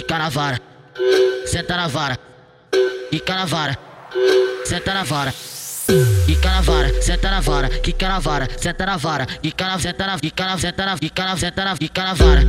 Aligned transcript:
quica 0.00 0.18
na 0.18 0.30
vara. 0.30 0.58
Senta 1.44 1.76
na 1.76 1.86
vara, 1.88 2.18
quica 3.10 3.34
na 3.34 3.44
vara. 3.44 3.78
Senta 4.64 4.94
na 4.94 5.04
vara. 5.04 5.32
Quica 6.26 6.50
na 6.50 6.60
vara, 6.62 7.02
senta 7.02 7.30
na 7.30 7.40
vara, 7.40 7.68
quica 7.68 8.08
na 8.08 8.20
vara, 8.20 8.46
senta 8.56 8.86
na 8.86 8.96
vara, 8.96 9.26
quica 9.26 9.66
na, 9.66 9.78
senta 9.78 10.06
na, 10.06 10.18
quica 10.18 10.44
na, 10.46 10.58
senta 10.58 10.86
na, 10.86 10.96
quica 10.96 11.24
na, 11.24 11.36
senta 11.36 11.64
na, 11.64 12.14
vara. 12.14 12.42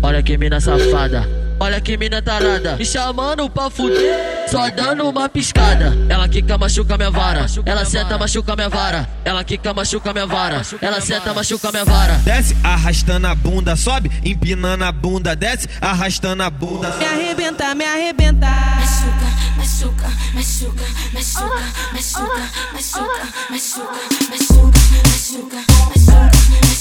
Olha 0.00 0.22
que 0.22 0.38
mina 0.38 0.60
safada, 0.60 1.26
olha 1.64 1.80
que 1.80 1.96
mina 1.96 2.20
tarada, 2.20 2.76
me 2.76 2.84
chamando 2.84 3.48
pra 3.48 3.70
fuder, 3.70 4.46
só 4.50 4.68
dando 4.70 5.08
uma 5.08 5.28
piscada. 5.28 5.96
Ela 6.08 6.28
quica, 6.28 6.58
machuca 6.58 6.96
minha 6.98 7.10
vara, 7.10 7.46
ela 7.64 7.84
senta, 7.86 8.18
machuca 8.18 8.54
minha 8.54 8.68
vara, 8.68 9.08
ela 9.24 9.42
quica, 9.42 9.72
machuca 9.72 10.12
minha 10.12 10.26
vara, 10.26 10.62
ela 10.80 11.00
senta, 11.00 11.32
machuca 11.32 11.72
minha 11.72 11.84
vara. 11.84 12.14
Desce 12.18 12.54
arrastando 12.62 13.26
a 13.26 13.34
bunda, 13.34 13.76
sobe 13.76 14.10
empinando 14.22 14.84
a 14.84 14.92
bunda, 14.92 15.34
desce 15.34 15.68
arrastando 15.80 16.42
a 16.42 16.50
bunda. 16.50 16.94
Me 16.98 17.06
arrebenta, 17.06 17.74
me 17.74 17.84
arrebenta. 17.84 18.46
machuca, 18.46 19.26
machuca, 19.56 20.08
machuca, 20.34 20.84
machuca, 21.14 21.62
machuca, 21.94 22.50
machuca, 22.74 22.74
machuca, 22.74 23.24
machuca, 23.50 23.98
machuca, 24.30 24.78
machuca, 25.08 25.64
machuca, 25.88 26.73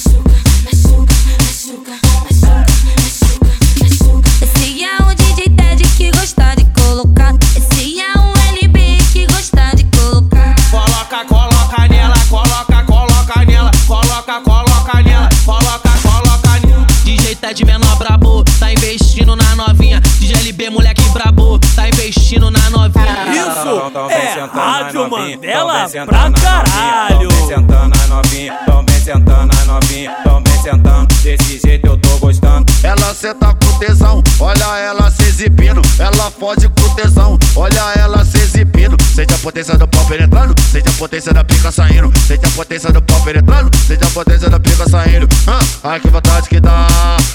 Isso 23.53 24.09
é 24.09 24.49
Rádio 24.51 25.09
Mandela 25.09 25.87
pra 26.07 26.31
caralho. 26.31 27.29
Tão 27.29 27.37
bem 27.37 27.47
sentando 27.47 27.97
na 27.97 28.07
novinha, 28.07 28.53
tão 28.65 28.83
bem 28.83 28.99
sentando 28.99 29.55
na 29.55 29.65
novinha, 29.65 30.11
tão 30.23 30.41
bem 30.41 30.61
sentando. 30.61 31.07
Desse 31.21 31.59
jeito 31.59 31.85
eu 31.85 31.97
tô 31.97 32.17
gostando. 32.17 32.65
Ela 32.83 33.13
senta 33.13 33.53
com 33.53 33.79
tesão, 33.79 34.23
olha 34.39 34.77
ela 34.77 35.11
se 35.11 35.23
exibindo. 35.23 35.81
Ela 35.99 36.31
fode 36.31 36.67
com 36.67 36.95
tesão, 36.95 37.37
olha 37.55 37.93
ela 37.95 38.25
se 38.25 38.37
exibindo. 38.37 38.97
Sente 39.03 39.33
a 39.33 39.37
potência 39.37 39.77
do 39.77 39.87
pau 39.87 40.03
penetrando, 40.05 40.55
sente 40.71 40.89
a 40.89 40.93
potência 40.93 41.31
da 41.31 41.43
pica 41.43 41.71
saindo. 41.71 42.11
Sente 42.19 42.45
a 42.45 42.49
potência 42.49 42.91
do 42.91 43.01
pau 43.01 43.21
penetrando, 43.21 43.69
sente 43.77 44.03
a 44.03 44.09
potência 44.09 44.49
da 44.49 44.59
pica 44.59 44.89
saindo. 44.89 45.27
Ah, 45.47 45.59
ai 45.83 45.99
que 45.99 46.09
vontade 46.09 46.49
que 46.49 46.59
dá, 46.59 46.87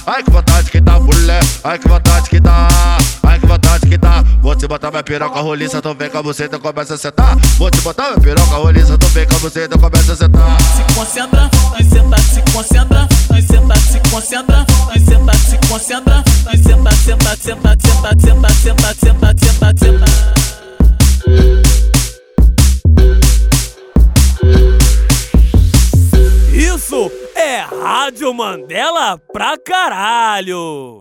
ai 0.07 0.23
que 0.23 0.31
vontade 0.31 0.71
que 0.71 0.81
dá, 0.81 0.99
mulher. 0.99 1.41
Ai 1.63 1.79
que 1.79 1.89
vontade 1.89 2.29
que 2.29 2.41
dá, 2.41 2.69
vontade 3.79 3.89
que 3.89 3.97
dá. 3.99 4.25
Vou 4.41 4.57
te 4.57 4.67
botar 4.67 4.91
minha 4.91 5.03
piroca 5.03 5.41
roliça, 5.41 5.81
tu 5.81 5.95
vem 5.95 6.11
com 6.11 6.19
a 6.19 6.23
buceta 6.23 6.59
começa 6.59 6.95
a 6.95 6.99
sentar. 6.99 7.37
Vou 7.59 7.71
te 7.71 7.81
botar 7.81 8.11
minha 8.11 8.21
piroca 8.21 8.57
roliça, 8.57 8.99
tu 8.99 9.07
vem 9.09 9.27
com 9.27 9.37
a 9.37 9.39
buceta 9.39 9.79
começa 9.79 10.13
a 10.13 10.17
sentar. 10.17 10.59
Se 10.61 10.95
concentra, 10.95 11.51
nós 11.71 11.87
senta, 11.87 12.19
se 12.19 12.53
concentra, 12.53 13.09
nós 13.31 13.45
senta, 13.45 13.77
se 13.77 14.11
concentra, 14.11 14.67
nós 14.87 15.03
senta, 15.03 15.35
se 15.35 15.59
concentra, 15.69 16.25
nós 16.45 16.61
senta, 16.61 16.91
senta, 16.93 17.37
senta, 17.37 17.77
senta, 17.81 18.21
senta, 18.21 18.49
senta, 18.53 18.95
senta, 18.95 19.35
senta, 19.39 19.75
senta. 19.79 20.07
Isso 26.53 27.11
é 27.37 27.61
Rádio 27.61 28.35
Mandela 28.35 29.19
pra 29.33 29.57
caralho! 29.59 30.97